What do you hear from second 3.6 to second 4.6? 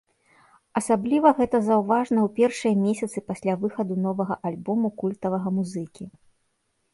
выхаду новага